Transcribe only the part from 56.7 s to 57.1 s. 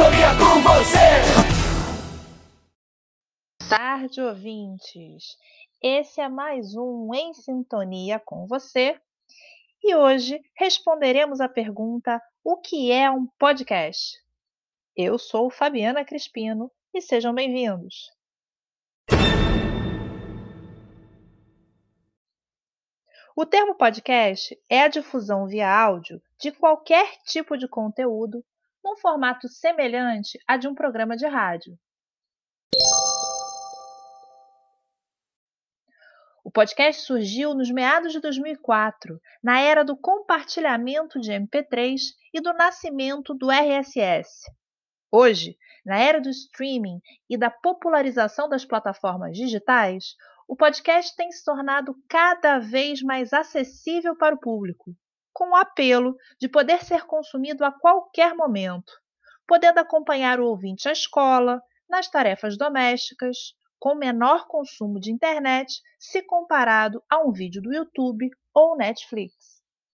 ser